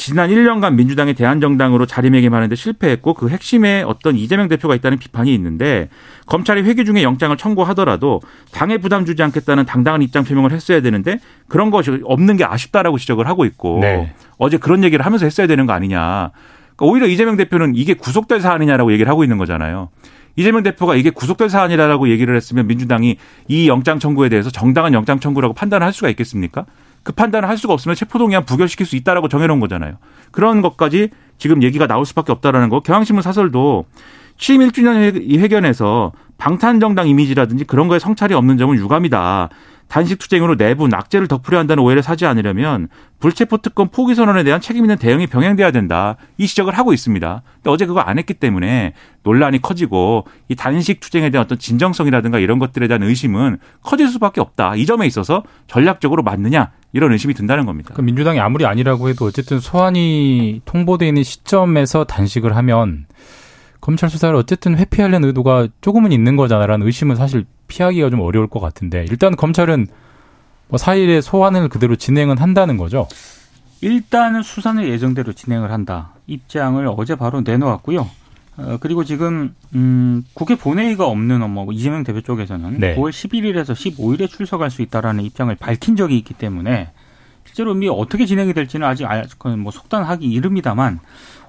[0.00, 5.90] 지난 1년간 민주당이 대한정당으로 자리매김하는데 실패했고 그 핵심에 어떤 이재명 대표가 있다는 비판이 있는데
[6.24, 11.70] 검찰이 회기 중에 영장을 청구하더라도 당에 부담 주지 않겠다는 당당한 입장 표명을 했어야 되는데 그런
[11.70, 14.14] 것이 없는 게 아쉽다라고 지적을 하고 있고 네.
[14.38, 16.30] 어제 그런 얘기를 하면서 했어야 되는 거 아니냐.
[16.76, 19.90] 그러니까 오히려 이재명 대표는 이게 구속될 사안이냐라고 얘기를 하고 있는 거잖아요.
[20.34, 25.52] 이재명 대표가 이게 구속될 사안이라고 얘기를 했으면 민주당이 이 영장 청구에 대해서 정당한 영장 청구라고
[25.52, 26.64] 판단할 수가 있겠습니까?
[27.02, 29.96] 그 판단을 할 수가 없으면 체포동의안 부결시킬 수 있다라고 정해놓은 거잖아요.
[30.30, 32.80] 그런 것까지 지금 얘기가 나올 수밖에 없다라는 거.
[32.80, 33.86] 경향신문 사설도
[34.36, 39.48] 취임 1주년 회견에서 방탄정당 이미지라든지 그런 거에 성찰이 없는 점은 유감이다.
[39.90, 44.84] 단식 투쟁으로 내부 낙제를 덮으려 한다는 오해를 사지 않으려면 불체포 특권 포기 선언에 대한 책임
[44.84, 46.16] 있는 대응이 병행돼야 된다.
[46.38, 47.42] 이 지적을 하고 있습니다.
[47.56, 52.60] 근데 어제 그거 안 했기 때문에 논란이 커지고 이 단식 투쟁에 대한 어떤 진정성이라든가 이런
[52.60, 54.76] 것들에 대한 의심은 커질 수밖에 없다.
[54.76, 57.92] 이 점에 있어서 전략적으로 맞느냐 이런 의심이 든다는 겁니다.
[57.92, 63.06] 그 민주당이 아무리 아니라고 해도 어쨌든 소환이 통보돼 있는 시점에서 단식을 하면
[63.80, 69.06] 검찰 수사를 어쨌든 회피하려는 의도가 조금은 있는 거잖아라는 의심은 사실 피하기가 좀 어려울 것 같은데
[69.08, 69.86] 일단 검찰은
[70.68, 73.08] 뭐 4일에 소환을 그대로 진행은 한다는 거죠.
[73.80, 76.12] 일단은 수사는 예정대로 진행을 한다.
[76.26, 78.08] 입장을 어제 바로 내놓았고요.
[78.58, 82.94] 어, 그리고 지금 음, 국회 본회의가 없는 뭐 이재명 대표 쪽에서는 네.
[82.94, 86.90] 9월 11일에서 15일에 출석할 수 있다라는 입장을 밝힌 적이 있기 때문에
[87.46, 89.06] 실제로 미 어떻게 진행이 될지는 아직
[89.58, 91.00] 뭐 속단하기 이릅니다만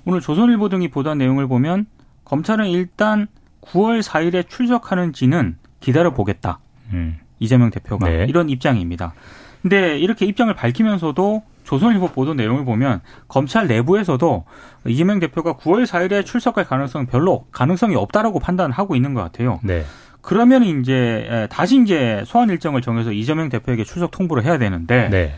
[0.06, 1.86] 오늘 조선일보 등이 보도한 내용을 보면
[2.26, 3.28] 검찰은 일단
[3.62, 6.60] 9월 4일에 출석하는지는 기다려 보겠다.
[6.94, 7.17] 음.
[7.39, 8.26] 이재명 대표가 네.
[8.30, 9.13] 이런 입장입니다.
[9.62, 14.46] 근데 이렇게 입장을 밝히면서도 조선일보 보도 내용을 보면 검찰 내부에서도
[14.88, 19.60] 이재명 대표가 9월 4일에 출석할 가능성은 별로 가능성이 없다라고 판단하고 있는 것 같아요.
[19.63, 19.84] 네.
[20.22, 25.36] 그러면 이제 다시 이제 소환 일정을 정해서 이재명 대표에게 출석 통보를 해야 되는데 네.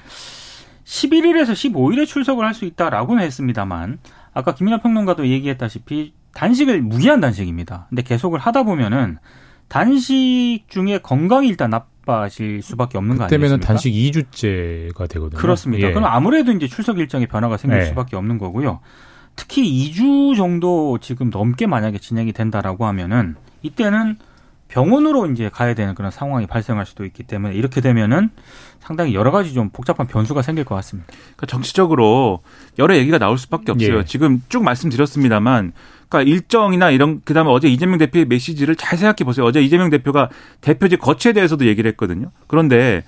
[0.86, 3.99] 11일에서 15일에 출석을 할 수 있다라고는 했습니다만
[4.34, 7.86] 아까 김민하 평론가도 얘기했다시피 단식을 무기한 단식입니다.
[7.89, 9.17] 근데 계속을 하다 보면은
[9.73, 13.57] 단식 중에 건강이 일단 나빠질 수밖에 없는 거 아니겠습니까?
[13.57, 15.41] 그때면 단식 2주째가 되거든요.
[15.41, 15.88] 그렇습니다.
[15.88, 15.91] 예.
[15.91, 17.86] 그럼 아무래도 이제 출석 일정에 변화가 생길 네.
[17.86, 18.81] 수밖에 없는 거고요.
[19.36, 23.33] 특히 2주 정도 지금 넘게 만약에 진행이 된다라고 하면은
[23.63, 24.17] 이때는
[24.67, 28.29] 병원으로 이제 가야 되는 그런 상황이 발생할 수도 있기 때문에 이렇게 되면은
[28.79, 31.12] 상당히 여러 가지 좀 복잡한 변수가 생길 것 같습니다.
[31.12, 32.41] 그러니까 정치적으로
[32.77, 33.97] 여러 얘기가 나올 수밖에 없어요.
[33.97, 34.05] 예.
[34.05, 35.73] 지금 쭉 말씀드렸습니다만
[36.13, 39.45] 그러니까 일정이나 이런 그다음에 어제 이재명 대표의 메시지를 잘 생각해 보세요.
[39.45, 40.30] 어제 이재명 대표가
[40.62, 42.32] 대표직 거취에 대해서도 얘기를 했거든요.
[42.47, 43.04] 그런데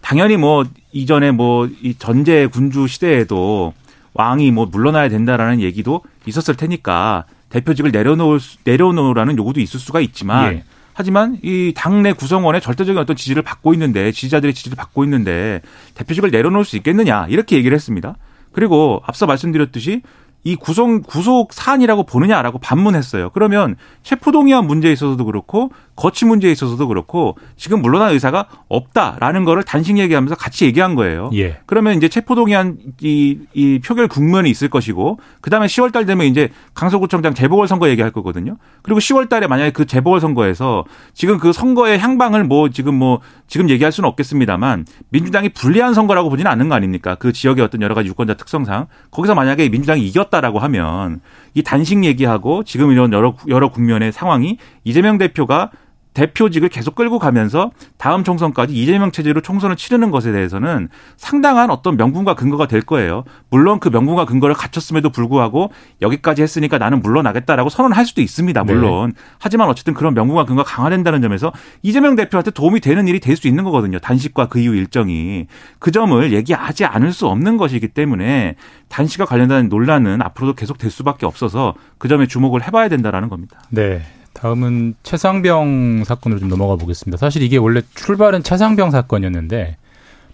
[0.00, 3.72] 당연히 뭐 이전에 뭐 이 전제 군주 시대에도
[4.14, 10.64] 왕이 뭐 물러나야 된다라는 얘기도 있었을 테니까 대표직을 내려놓을 내려놓으라는 요구도 있을 수가 있지만 예.
[10.92, 15.62] 하지만 이 당내 구성원의 절대적인 어떤 지지를 받고 있는데 지지자들의 지지를 받고 있는데
[15.94, 18.16] 대표직을 내려놓을 수 있겠느냐 이렇게 얘기를 했습니다.
[18.52, 20.02] 그리고 앞서 말씀드렸듯이
[20.44, 23.30] 이 구속 구속 사안이라고 보느냐라고 반문했어요.
[23.30, 29.98] 그러면 체포동의안 문제에 있어서도 그렇고 거치 문제에 있어서도 그렇고 지금 물러난 의사가 없다라는 거를 단식
[29.98, 31.30] 얘기하면서 같이 얘기한 거예요.
[31.34, 31.58] 예.
[31.66, 37.34] 그러면 이제 체포동의안 이, 이 표결 국면이 있을 것이고 그다음에 10월 달 되면 이제 강서구청장
[37.34, 38.58] 재보궐 선거 얘기할 거거든요.
[38.82, 43.68] 그리고 10월 달에 만약에 그 재보궐 선거에서 지금 그 선거의 향방을 뭐 지금 뭐 지금
[43.68, 47.16] 얘기할 수는 없겠습니다만 민주당이 불리한 선거라고 보지는 않는 거 아닙니까?
[47.16, 51.20] 그 지역의 어떤 여러 가지 유권자 특성상 거기서 만약에 민주당이 이겼 다라고 하면
[51.54, 55.70] 이 단식 얘기하고 지금 이런 여러 여러 국면의 상황이 이재명 대표가
[56.14, 62.34] 대표직을 계속 끌고 가면서 다음 총선까지 이재명 체제로 총선을 치르는 것에 대해서는 상당한 어떤 명분과
[62.34, 63.24] 근거가 될 거예요.
[63.50, 68.64] 물론 그 명분과 근거를 갖췄음에도 불구하고 여기까지 했으니까 나는 물러나겠다라고 선언할 수도 있습니다.
[68.64, 69.12] 물론.
[69.14, 69.22] 네.
[69.38, 73.64] 하지만 어쨌든 그런 명분과 근거가 강화된다는 점에서 이재명 대표한테 도움이 되는 일이 될 수 있는
[73.64, 73.98] 거거든요.
[74.00, 75.46] 단식과 그 이후 일정이.
[75.78, 78.56] 그 점을 얘기하지 않을 수 없는 것이기 때문에
[78.88, 83.60] 단식과 관련된 논란은 앞으로도 계속 될 수밖에 없어서 그 점에 주목을 해봐야 된다라는 겁니다.
[83.70, 84.02] 네.
[84.38, 87.18] 다음은 최상병 사건으로 좀 넘어가 보겠습니다.
[87.18, 89.76] 사실 이게 원래 출발은 최상병 사건이었는데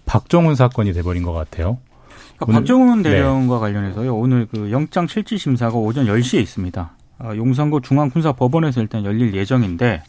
[0.05, 1.79] 박정훈 사건이 돼버린 것 같아요.
[2.37, 3.11] 그러니까 박정훈 네.
[3.11, 3.61] 대령과 네.
[3.61, 4.15] 관련해서요.
[4.15, 6.91] 오늘 그 영장 실질 심사가 오전 10시에 있습니다.
[7.19, 10.03] 아, 용산구 중앙군사법원에서 일단 열릴 예정인데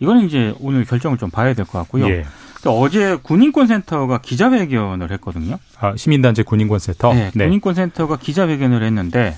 [0.00, 2.08] 이거는 이제 오늘 결정을 좀 봐야 될 것 같고요.
[2.10, 2.24] 예.
[2.66, 5.58] 어제 군인권센터가 기자회견을 했거든요.
[5.78, 7.14] 아, 시민단체 군인권센터?
[7.14, 7.44] 네, 네.
[7.46, 9.34] 군인권센터가 기자회견을 했는데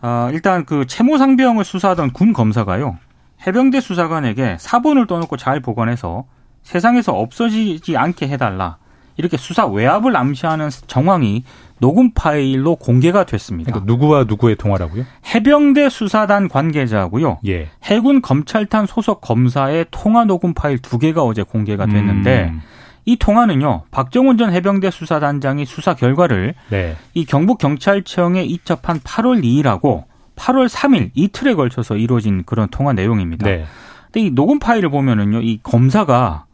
[0.00, 2.98] 아, 일단 그 채모 상병을 수사하던 군 검사가요.
[3.46, 6.24] 해병대 수사관에게 사본을 떠놓고 잘 보관해서
[6.62, 8.78] 세상에서 없어지지 않게 해달라.
[9.16, 11.44] 이렇게 수사 외압을 암시하는 정황이
[11.78, 13.70] 녹음 파일로 공개가 됐습니다.
[13.70, 15.04] 그러니까 누구와 누구의 통화라고요?
[15.34, 17.40] 해병대 수사단 관계자고요.
[17.46, 17.68] 예.
[17.84, 22.62] 해군 검찰탄 소속 검사의 통화 녹음 파일 두 개가 어제 공개가 됐는데 음.
[23.04, 23.82] 이 통화는요.
[23.90, 26.96] 박정훈 전 해병대 수사단장이 수사 결과를 네.
[27.14, 30.04] 이 경북 경찰청에 이첩한 8월 2일하고
[30.42, 33.46] 8월 3일 이틀에 걸쳐서 이루어진 그런 통화 내용입니다.
[33.46, 33.64] 네.
[34.06, 35.40] 근데 이 녹음 파일을 보면은요.
[35.40, 36.46] 이 검사가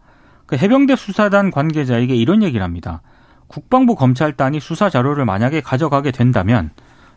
[0.47, 3.01] 그 해병대 수사단 관계자에게 이런 얘기를 합니다.
[3.47, 6.71] 국방부 검찰단이 수사 자료를 만약에 가져가게 된다면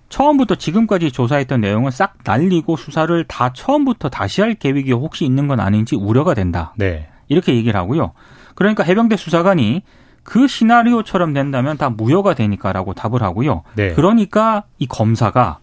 [0.08, 5.60] 처음부터 지금까지 조사했던 내용을 싹 날리고 수사를 다 처음부터 다시 할 계획이 혹시 있는 건
[5.60, 6.74] 아닌지 우려가 된다.
[6.78, 7.10] 네.
[7.28, 8.14] 이렇게 얘기를 하고요.
[8.56, 9.84] 그러니까 해병대 수사관이
[10.24, 13.64] 그 시나리오처럼 된다면 다 무효가 되니까라고 답을 하고요.
[13.76, 13.94] 네.
[13.94, 15.60] 그러니까 이 검사가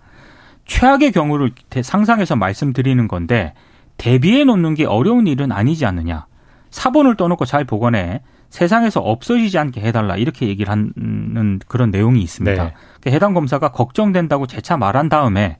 [0.68, 1.50] 최악의 경우를
[1.83, 3.54] 상상해서 말씀드리는 건데
[3.96, 6.26] 대비해 놓는 게 어려운 일은 아니지 않느냐.
[6.70, 12.62] 사본을 떠놓고 잘 보관해 세상에서 없어지지 않게 해달라 이렇게 얘기를 하는 그런 내용이 있습니다.
[12.62, 12.72] 네.
[13.00, 15.57] 그러니까 해당 검사가 걱정된다고 재차 말한 다음에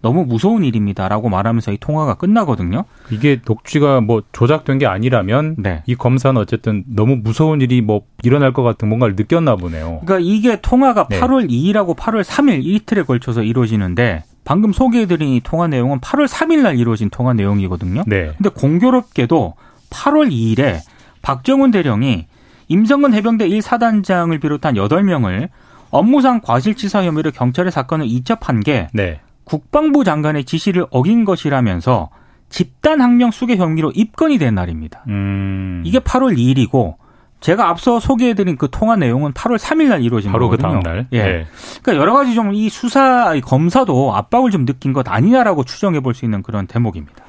[0.00, 2.84] 너무 무서운 일입니다라고 말하면서 이 통화가 끝나거든요.
[3.10, 5.82] 이게 녹취가 뭐 조작된 게 아니라면 네.
[5.86, 10.00] 이 검사는 어쨌든 너무 무서운 일이 뭐 일어날 것 같은 뭔가를 느꼈나 보네요.
[10.04, 11.20] 그러니까 이게 통화가 네.
[11.20, 16.78] 8월 2일하고 8월 3일 이틀에 걸쳐서 이루어지는데 방금 소개해드린 이 통화 내용은 8월 3일 날
[16.78, 18.02] 이루어진 통화 내용이거든요.
[18.06, 18.32] 네.
[18.36, 19.54] 근데 공교롭게도
[19.90, 20.80] 8월 2일에
[21.22, 22.26] 박정훈 대령이
[22.68, 25.48] 임성근 해병대 1사단장을 비롯한 8명을
[25.90, 29.20] 업무상 과실치사 혐의로 경찰에 사건을 이첩한 게 네.
[29.44, 32.10] 국방부 장관의 지시를 어긴 것이라면서
[32.48, 35.04] 집단 항명 수괴 혐의로 입건이 된 날입니다.
[35.08, 35.82] 음.
[35.84, 36.96] 이게 8월 2일이고
[37.42, 40.80] 제가 앞서 소개해드린 그 통화 내용은 8월 3일 날 이루어진 바로 그 거거든요.
[40.80, 41.06] 그 다음 날.
[41.12, 41.22] 예.
[41.22, 41.46] 네.
[41.82, 46.24] 그러니까 여러 가지 좀 이 수사 검사도 압박을 좀 느낀 것 아니냐라고 추정해 볼 수
[46.24, 47.24] 있는 그런 대목입니다.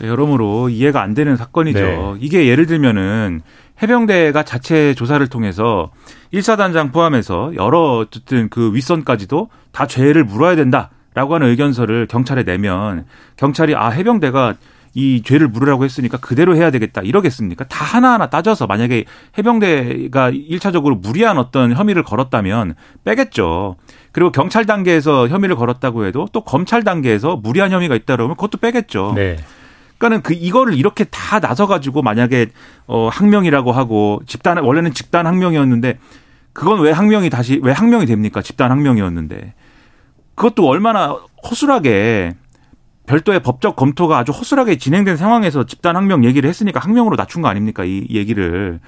[0.00, 1.78] 네, 여러모로 이해가 안 되는 사건이죠.
[1.78, 2.14] 네.
[2.20, 3.40] 이게 예를 들면은
[3.82, 5.90] 해병대가 자체 조사를 통해서
[6.32, 13.04] 1사단장 포함해서 여러 어쨌든 그 윗선까지도 다 죄를 물어야 된다라고 하는 의견서를 경찰에 내면
[13.36, 14.54] 경찰이 아 해병대가
[14.94, 17.64] 이 죄를 물으라고 했으니까 그대로 해야 되겠다 이러겠습니까?
[17.64, 19.04] 다 하나하나 따져서 만약에
[19.38, 22.74] 해병대가 1차적으로 무리한 어떤 혐의를 걸었다면
[23.04, 23.76] 빼겠죠.
[24.12, 29.12] 그리고 경찰 단계에서 혐의를 걸었다고 해도 또 검찰 단계에서 무리한 혐의가 있다 그러면 그것도 빼겠죠.
[29.14, 29.36] 네.
[29.98, 32.46] 그러니까는 그 이거를 이렇게 다 나서 가지고 만약에
[32.86, 35.98] 어 항명이라고 하고 집단 원래는 집단 항명이었는데
[36.52, 38.42] 그건 왜 항명이 다시 왜 항명이 됩니까?
[38.42, 39.54] 집단 항명이었는데
[40.34, 41.16] 그것도 얼마나
[41.48, 42.34] 허술하게
[43.10, 47.84] 별도의 법적 검토가 아주 허술하게 진행된 상황에서 집단 항명 얘기를 했으니까 항명으로 낮춘 거 아닙니까?
[47.84, 48.78] 이 얘기를.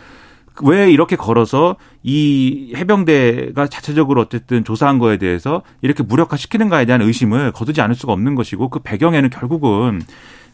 [0.62, 7.52] 왜 이렇게 걸어서 이 해병대가 자체적으로 어쨌든 조사한 거에 대해서 이렇게 무력화 시키는가에 대한 의심을
[7.52, 10.02] 거두지 않을 수가 없는 것이고 그 배경에는 결국은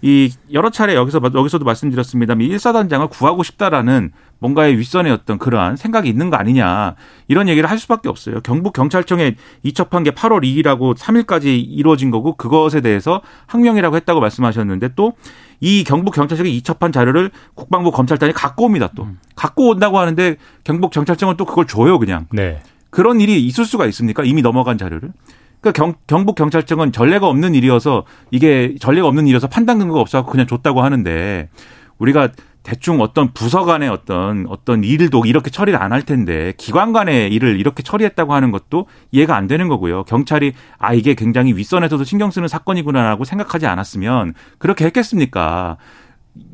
[0.01, 6.31] 이 여러 차례 여기서 여기서도 말씀드렸습니다만 일사단장을 구하고 싶다라는 뭔가의 윗선의 어떤 그러한 생각이 있는
[6.31, 6.95] 거 아니냐
[7.27, 8.41] 이런 얘기를 할 수밖에 없어요.
[8.43, 9.35] 경북 경찰청에
[9.65, 15.15] 이첩한 게 8월 2일하고 3일까지 이루어진 거고 그것에 대해서 항명이라고 했다고 말씀하셨는데 또
[15.61, 18.91] 이 경북 경찰청에 이첩한 자료를 국방부 검찰단이 갖고 옵니다.
[18.95, 19.19] 또 음.
[19.35, 22.27] 갖고 온다고 하는데 경북 경찰청은 또 그걸 줘요 그냥.
[22.33, 22.61] 네.
[22.91, 24.25] 그런 일이 있을 수가 있습니까?
[24.25, 25.13] 이미 넘어간 자료를.
[25.61, 30.47] 그러니까 경, 경북 경찰청은 전례가 없는 일이어서 이게 전례가 없는 일이어서 판단 근거가 없어서 그냥
[30.47, 31.49] 줬다고 하는데
[31.99, 32.31] 우리가
[32.63, 37.59] 대충 어떤 부서 간의 어떤 어떤 일도 이렇게 처리를 안 할 텐데 기관 간의 일을
[37.59, 40.05] 이렇게 처리했다고 하는 것도 이해가 안 되는 거고요.
[40.05, 45.79] 경찰이 아 이게 굉장히 윗선에서도 신경 쓰는 사건이구나라고 생각하지 않았으면 그렇게 했겠습니까?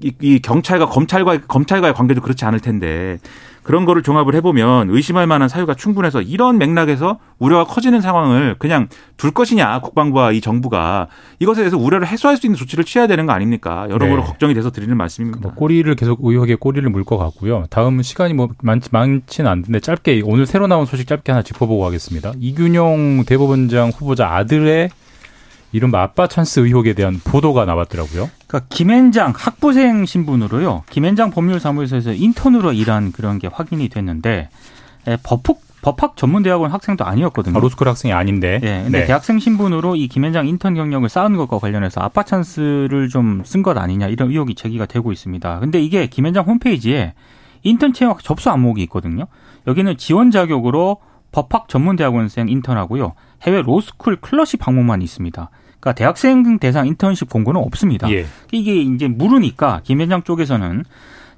[0.03, 3.19] 이, 이 경찰과 검찰과 검찰과의 관계도 그렇지 않을 텐데
[3.65, 9.31] 그런 거를 종합을 해보면 의심할 만한 사유가 충분해서 이런 맥락에서 우려가 커지는 상황을 그냥 둘
[9.33, 11.09] 것이냐 국방부와 이 정부가
[11.41, 13.87] 이것에 대해서 우려를 해소할 수 있는 조치를 취해야 되는 거 아닙니까?
[13.91, 14.27] 여러모로 네.
[14.27, 15.41] 걱정이 돼서 드리는 말씀입니다.
[15.41, 17.65] 뭐 꼬리를 계속 의혹에 꼬리를 물 것 같고요.
[17.71, 22.33] 다음 시간이 뭐 많지 많지는 않는데 짧게 오늘 새로 나온 소식 짧게 하나 짚어보고 하겠습니다.
[22.39, 24.91] 이균용 대법원장 후보자 아들의
[25.73, 28.31] 이른바 아빠 찬스 의혹에 대한 보도가 나왔더라고요.
[28.55, 30.85] 그러니까 김앤장 학부생 신분으로요.
[30.89, 34.49] 김앤장 법률사무소에서 인턴으로 일한 그런 게 확인이 됐는데
[35.09, 37.59] 에, 법학 법학 전문대학원 학생도 아니었거든요.
[37.59, 38.59] 아, 로스쿨 학생이 아닌데.
[38.63, 39.07] 예, 근데 네.
[39.07, 44.07] 대학생 신분으로 이 김앤장 인턴 경력을 쌓은 것과 관련해서 아빠 찬스를 좀 쓴 것 아니냐
[44.07, 45.59] 이런 의혹이 제기가 되고 있습니다.
[45.59, 47.13] 근데 이게 김앤장 홈페이지에
[47.65, 49.27] 인턴 채용 접수 항목이 있거든요.
[49.67, 50.99] 여기는 지원 자격으로
[51.33, 53.15] 법학 전문대학원생 인턴하고요.
[53.43, 55.51] 해외 로스쿨 clerkship 부문만 있습니다.
[55.85, 58.11] 그러니까 대학생 대상 인턴십 공고는 없습니다.
[58.11, 58.25] 예.
[58.53, 60.83] 이게 이제 물으니까 김앤장 쪽에서는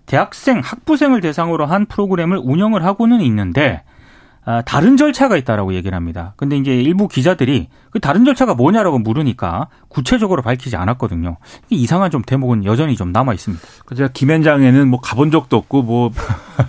[0.07, 3.83] 대학생 학부생을 대상으로 한 프로그램을 운영을 하고는 있는데
[4.45, 6.35] 아, 다른 절차가 있다라고 얘기를 합니다.
[6.37, 11.39] 근데 이제 일부 기자들이 그 다른 절차가 뭐냐라고 물으니까 구체적으로 밝히지 않았거든요.
[11.71, 13.61] 이 이상한 좀 대목은 여전히 좀 남아 있습니다.
[13.85, 16.13] 그 제가 김현장에는 뭐 가본 적도 없고 뭐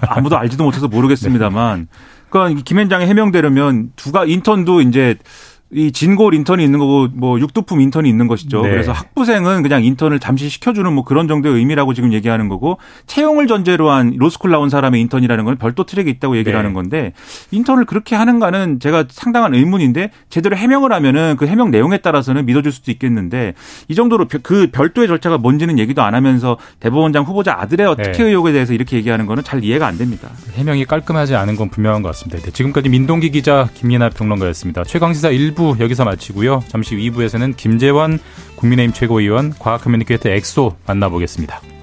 [0.02, 1.88] 아무도 알지도 못해서 모르겠습니다만
[2.30, 5.20] 그러니까 이 김현장에 해명되려면 두가 인턴도 이제
[5.70, 8.62] 이 진골 인턴이 있는 거고 뭐 육두품 인턴이 있는 것이죠.
[8.62, 8.70] 네.
[8.70, 13.90] 그래서 학부생은 그냥 인턴을 잠시 시켜주는 뭐 그런 정도의 의미라고 지금 얘기하는 거고 채용을 전제로
[13.92, 16.58] 한 로스쿨 나온 사람의 인턴이라는 건 별도 트랙이 있다고 얘기를 네.
[16.58, 17.12] 하는 건데
[17.52, 22.90] 인턴을 그렇게 하는가는 제가 상당한 의문인데 제대로 해명을 하면은 그 해명 내용에 따라서는 믿어줄 수도
[22.92, 23.54] 있겠는데
[23.90, 28.04] 이 정도로 벼- 그 별도의 절차가 뭔지는 얘기도 안 하면서 대법원장 후보자 아들의 네.
[28.04, 30.30] 특혜 의혹에 대해서 이렇게 얘기하는 거는 잘 이해가 안 됩니다.
[30.54, 32.42] 해명이 깔끔하지 않은 건 분명한 것 같습니다.
[32.42, 34.86] 네, 지금까지 민동기 기자 김민하 평론가였습니다.
[34.86, 36.64] 최강시사 1부 여기서 마치고요.
[36.68, 38.20] 잠시 후 2부에서는 김재원
[38.58, 41.77] 국민의힘 최고위원 과학 커뮤니케이터 엑소 만나보겠습니다.